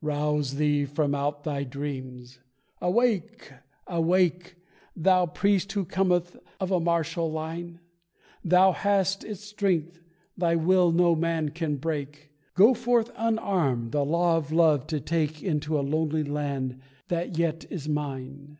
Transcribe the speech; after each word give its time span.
"Rouse 0.00 0.54
thee 0.58 0.84
from 0.84 1.12
out 1.12 1.42
thy 1.42 1.64
dreams! 1.64 2.38
Awake! 2.80 3.50
Awake! 3.88 4.54
Thou 4.94 5.26
priest 5.26 5.72
who 5.72 5.84
cometh 5.84 6.36
of 6.60 6.70
a 6.70 6.78
martial 6.78 7.32
line! 7.32 7.80
Thou 8.44 8.70
hast 8.70 9.24
its 9.24 9.40
strength, 9.40 10.00
thy 10.38 10.54
will 10.54 10.92
no 10.92 11.16
man 11.16 11.48
can 11.48 11.78
break: 11.78 12.30
Go 12.54 12.74
forth 12.74 13.10
unarmed, 13.16 13.90
the 13.90 14.04
law 14.04 14.36
of 14.36 14.52
love 14.52 14.86
to 14.86 15.00
take 15.00 15.42
Into 15.42 15.76
a 15.76 15.82
lonely 15.82 16.22
land, 16.22 16.80
that 17.08 17.36
yet 17.36 17.66
is 17.68 17.88
Mine." 17.88 18.58